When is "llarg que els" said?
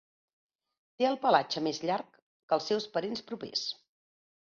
1.85-2.73